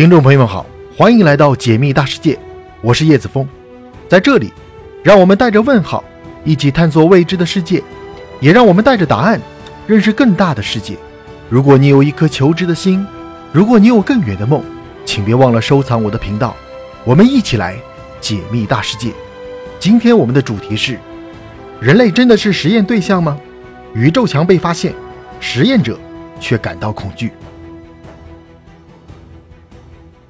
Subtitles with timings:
[0.00, 0.64] 听众朋友们好，
[0.96, 2.38] 欢迎来到解密大世界，
[2.80, 3.46] 我是叶子峰，
[4.08, 4.50] 在这里，
[5.02, 6.02] 让我们带着问号
[6.42, 7.82] 一起探索未知的世界，
[8.40, 9.38] 也让我们带着答案
[9.86, 10.96] 认识更大的世界。
[11.50, 13.06] 如果你有一颗求知的心，
[13.52, 14.64] 如果你有更远的梦，
[15.04, 16.56] 请别忘了收藏我的频道，
[17.04, 17.76] 我们一起来
[18.22, 19.12] 解密大世界。
[19.78, 20.98] 今天我们的主题是：
[21.78, 23.38] 人类真的是实验对象吗？
[23.92, 24.94] 宇宙墙被发现，
[25.40, 26.00] 实验者
[26.40, 27.30] 却感到恐惧。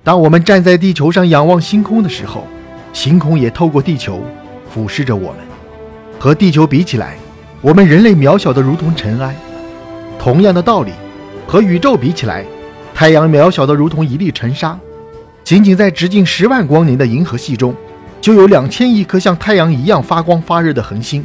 [0.03, 2.47] 当我们站在地球上仰望星空的时候，
[2.91, 4.23] 星空也透过地球
[4.71, 5.41] 俯视着我们。
[6.19, 7.17] 和地球比起来，
[7.61, 9.35] 我们人类渺小的如同尘埃。
[10.19, 10.93] 同样的道理，
[11.47, 12.47] 和宇宙比起来，
[12.95, 14.79] 太阳渺小的如同一粒尘沙。
[15.45, 17.75] 仅仅在直径十万光年的银河系中，
[18.23, 21.23] 就有两千亿颗像太阳一样发光发热的恒星。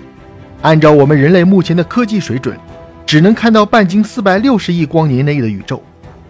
[0.61, 2.57] 按照我们人类目前的科技水准，
[3.05, 5.81] 只能看到半径四百六十亿光年内的宇宙，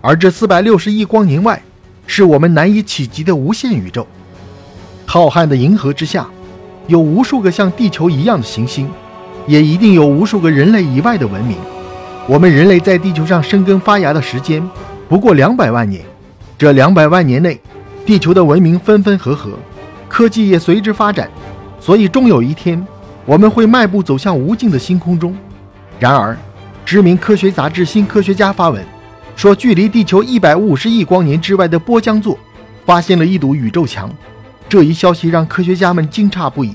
[0.02, 1.59] 而这四百六十亿光年外。
[2.07, 4.05] 是我们难以企及的无限宇宙，
[5.05, 6.27] 浩瀚的银河之下，
[6.87, 8.89] 有无数个像地球一样的行星，
[9.47, 11.57] 也一定有无数个人类以外的文明。
[12.27, 14.67] 我们人类在地球上生根发芽的时间
[15.07, 16.03] 不过两百万年，
[16.57, 17.59] 这两百万年内，
[18.05, 19.51] 地球的文明分分合合，
[20.07, 21.29] 科技也随之发展，
[21.79, 22.85] 所以终有一天，
[23.25, 25.35] 我们会迈步走向无尽的星空中。
[25.99, 26.37] 然而，
[26.85, 28.84] 知名科学杂志《新科学家》发文。
[29.35, 32.37] 说，距离地球一百五十亿光年之外的波江座
[32.85, 34.09] 发现了一堵宇宙墙，
[34.69, 36.73] 这一消息让科学家们惊诧不已。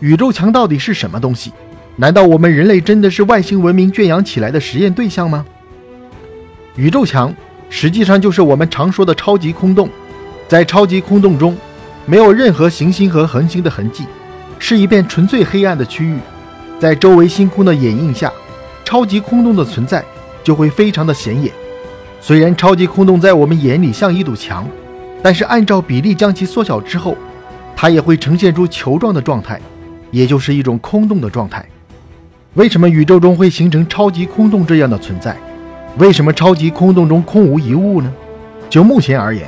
[0.00, 1.52] 宇宙墙到底是什么东西？
[1.96, 5.44] 难道我们人类真的是外星文明圈养起来的实验对象吗？
[6.76, 7.34] 宇宙墙
[7.68, 9.88] 实际上就是我们常说的超级空洞，
[10.48, 11.56] 在超级空洞中，
[12.06, 14.06] 没有任何行星和恒星的痕迹，
[14.58, 16.18] 是一片纯粹黑暗的区域，
[16.80, 18.32] 在周围星空的掩映下，
[18.84, 20.04] 超级空洞的存在
[20.42, 21.52] 就会非常的显眼。
[22.20, 24.66] 虽然超级空洞在我们眼里像一堵墙，
[25.22, 27.16] 但是按照比例将其缩小之后，
[27.74, 29.60] 它也会呈现出球状的状态，
[30.10, 31.64] 也就是一种空洞的状态。
[32.54, 35.36] 为什么宇宙中会形成超级空洞这样的存在？
[35.98, 38.12] 为什么超级空洞中空无一物呢？
[38.68, 39.46] 就目前而言，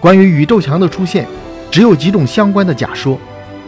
[0.00, 1.26] 关于宇宙墙的出现，
[1.70, 3.18] 只有几种相关的假说。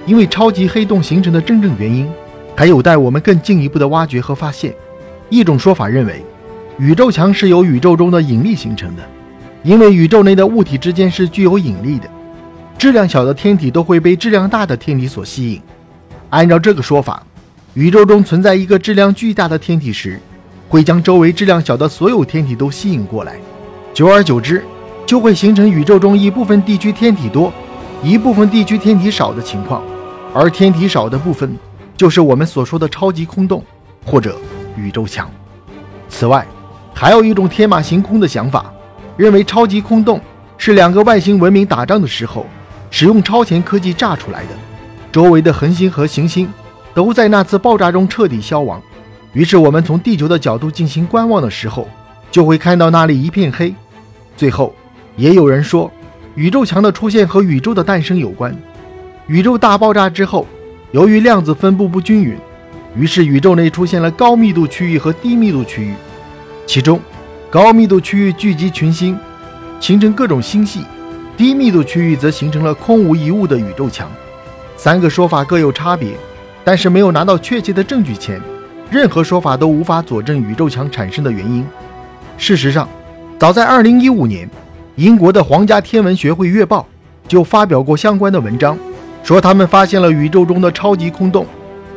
[0.06, 2.06] 因为超级黑洞形成的真正原因，
[2.54, 4.72] 还有待我们更进一步的挖掘和发现。
[5.30, 6.22] 一种说法认为。
[6.76, 9.02] 宇宙墙是由宇宙中的引力形成的，
[9.62, 12.08] 因为宇宙内的物体之间是具有引力的，
[12.76, 15.62] 质量小的天体都会被质量大的天体所吸引。
[16.30, 17.24] 按照这个说法，
[17.74, 20.20] 宇宙中存在一个质量巨大的天体时，
[20.68, 23.36] 会将周围质量小的所有天体都吸引过来，
[23.92, 24.64] 久而久之，
[25.06, 27.52] 就会形成宇宙中一部分地区天体多，
[28.02, 29.80] 一部分地区天体少的情况。
[30.34, 31.56] 而天体少的部分，
[31.96, 33.62] 就是我们所说的超级空洞
[34.04, 34.36] 或者
[34.76, 35.30] 宇宙墙。
[36.08, 36.44] 此外，
[36.94, 38.72] 还有一种天马行空的想法，
[39.16, 40.20] 认为超级空洞
[40.56, 42.46] 是两个外星文明打仗的时候
[42.90, 44.50] 使用超前科技炸出来的，
[45.10, 46.48] 周围的恒星和行星
[46.94, 48.80] 都在那次爆炸中彻底消亡。
[49.32, 51.88] 于是我们从地球的角度进行观望的时候，
[52.30, 53.74] 就会看到那里一片黑。
[54.36, 54.72] 最后，
[55.16, 55.90] 也有人说，
[56.36, 58.56] 宇宙墙的出现和宇宙的诞生有关。
[59.26, 60.46] 宇宙大爆炸之后，
[60.92, 62.36] 由于量子分布不均匀，
[62.96, 65.92] 于是宇宙内出现了高密度区域和低密度区域。
[66.66, 66.98] 其中，
[67.50, 69.18] 高密度区域聚集群星，
[69.78, 70.80] 形成各种星系；
[71.36, 74.10] 低密度区域则形成了空无一物的宇宙墙。
[74.76, 76.12] 三个说法各有差别，
[76.64, 78.40] 但是没有拿到确切的证据前，
[78.90, 81.64] 任何说法都无法佐证宇宙墙产生的原因。
[82.38, 82.88] 事实上，
[83.38, 84.48] 早在2015年，
[84.96, 86.86] 英国的皇家天文学会月报
[87.28, 88.76] 就发表过相关的文章，
[89.22, 91.46] 说他们发现了宇宙中的超级空洞，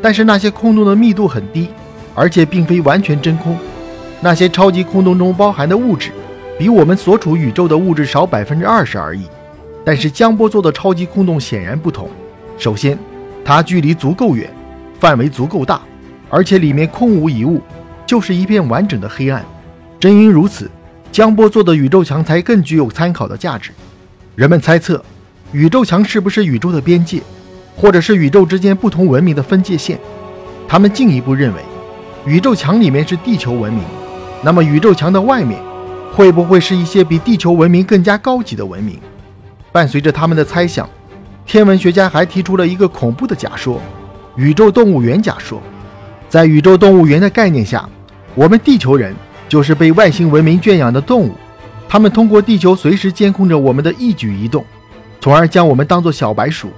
[0.01, 1.69] 但是那些空洞的密度很低，
[2.13, 3.57] 而且并非完全真空。
[4.19, 6.11] 那些超级空洞中包含的物质，
[6.57, 9.27] 比我们所处宇宙的物质少百分之二十而已。
[9.85, 12.09] 但是江波座的超级空洞显然不同。
[12.57, 12.97] 首先，
[13.45, 14.49] 它距离足够远，
[14.99, 15.79] 范围足够大，
[16.29, 17.61] 而且里面空无一物，
[18.05, 19.45] 就是一片完整的黑暗。
[19.99, 20.69] 正因如此，
[21.11, 23.71] 江波座的宇宙墙才更具有参考的价值。
[24.35, 25.01] 人们猜测，
[25.51, 27.21] 宇宙墙是不是宇宙的边界，
[27.75, 29.99] 或者是宇宙之间不同文明的分界线？
[30.67, 31.61] 他们进一步认为，
[32.25, 33.83] 宇宙墙里面是地球文明。
[34.43, 35.59] 那么，宇宙墙的外面
[36.13, 38.99] 会不会是一些比地球文明更加高级的文明？
[39.71, 40.89] 伴随着他们的猜想，
[41.45, 43.81] 天文学家还提出了一个恐怖的假说——
[44.37, 45.61] 宇宙动物园假说。
[46.29, 47.87] 在宇宙动物园的概念下，
[48.35, 49.15] 我们地球人
[49.47, 51.31] 就是被外星文明圈养的动物，
[51.87, 54.65] 他们通过地球随时监控着我们的一举一动，
[55.19, 56.69] 从而将我们当作小白鼠，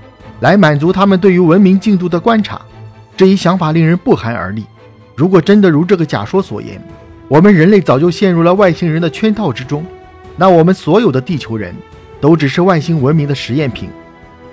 [0.41, 2.61] 来满足他们对于文明进度的观察。
[3.17, 4.65] 这一想法令人不寒而栗。
[5.15, 6.81] 如果真的如这个假说所言，
[7.29, 9.85] 我们人类早就陷入了外星人的圈套之中，
[10.35, 11.75] 那我们所有的地球人
[12.19, 13.87] 都只是外星文明的实验品。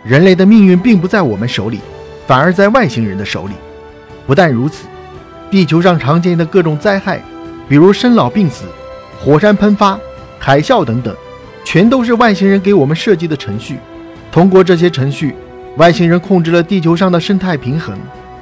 [0.05, 1.81] 人类的命运并不在我们手里，
[2.26, 3.55] 反而在外星人的手里。
[4.26, 4.84] 不但如此，
[5.50, 7.19] 地球上常见的各种灾害，
[7.67, 8.67] 比如生老病死、
[9.19, 9.99] 火山喷发、
[10.38, 11.17] 海啸等等，
[11.64, 13.78] 全都是外星人给我们设计的程序。
[14.31, 15.34] 通过这些程序，
[15.78, 17.96] 外星人控制了地球上的生态平衡，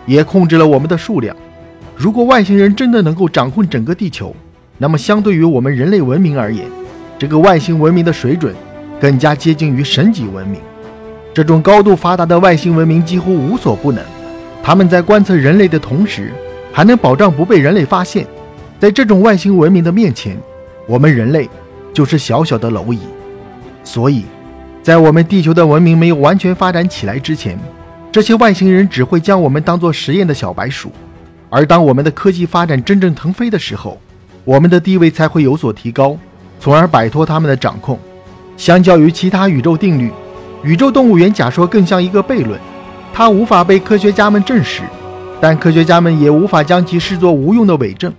[0.07, 1.37] 也控制了我们的数量。
[1.97, 4.35] 如果外星人真的能够掌控整个地球，
[4.79, 6.67] 那么相对于我们人类文明而言，
[7.19, 8.55] 这个外星文明的水准
[9.01, 10.61] 更加接近于神级文明。
[11.33, 14.03] 这种高度发达的外星文明几乎无所不能。
[14.63, 16.33] 他们在观测人类的同时，
[16.73, 18.27] 还能保障不被人类发现。
[18.81, 20.37] 在这种外星文明的面前，
[20.87, 21.49] 我们人类
[21.93, 22.99] 就是小小的蝼蚁。
[23.85, 24.25] 所以，
[24.83, 27.59] 在我们地球的文明没有完全发展起来之前，
[28.11, 30.91] 这些外星人只会将我们当做实验的小白鼠。
[31.55, 33.97] 而当我们的科技发展真正腾飞的时候，
[34.43, 36.19] 我们的地位才会有所提高，
[36.59, 37.97] 从而摆脱他们的掌控。
[38.57, 40.11] 相较于其他宇宙定律，
[40.65, 42.59] 宇宙动物园假说更像一个悖论。
[43.13, 44.83] 它无法被科学家们证实，
[45.41, 48.13] 但科学家们也无法将其视作无用的伪证，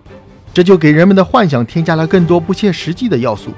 [0.54, 3.52] 这就给人们的幻想添加了更多不切实际的要素。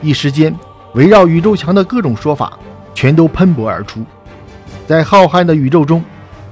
[0.00, 0.56] 一时间，
[0.94, 2.58] 围绕宇宙墙的各种说法
[2.94, 4.02] 全都喷薄而出。
[4.86, 6.02] 在浩瀚的宇宙中，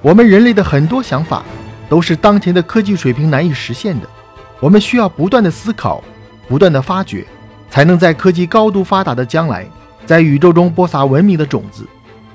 [0.02, 1.42] 我们人类的很多想法
[1.88, 4.06] 都是当前的科技水平难以实现的。
[4.60, 6.02] 我们需要不断的思考，
[6.48, 7.24] 不断的发掘，
[7.70, 9.66] 才能在科技高度发达的将来，
[10.04, 11.86] 在宇宙中播撒文明的种子。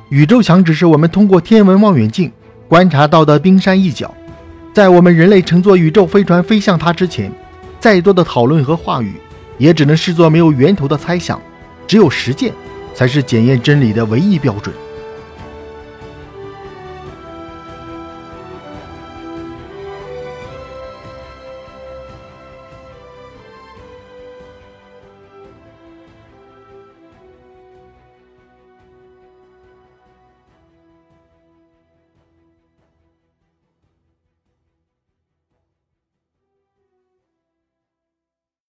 [0.09, 2.31] 宇宙墙只是我们通过天文望远镜
[2.68, 4.13] 观察到的冰山一角，
[4.74, 7.31] 在我们人类乘坐宇宙飞船飞向它之前，
[7.80, 9.13] 再多的讨论和话语，
[9.57, 11.42] 也只能视作没有源头的猜想。
[11.88, 12.53] 只有实践，
[12.94, 14.74] 才是检验真理的唯一标准。